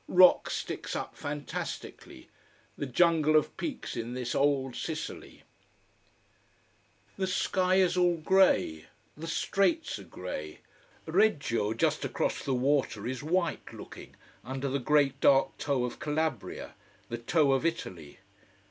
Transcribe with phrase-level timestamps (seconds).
[0.07, 2.27] Rock sticks up fantastically.
[2.75, 5.43] The jungle of peaks in this old Sicily.
[7.17, 8.87] The sky is all grey.
[9.15, 10.61] The Straits are grey.
[11.05, 16.73] Reggio, just across the water, is white looking, under the great dark toe of Calabria,
[17.09, 18.17] the toe of Italy.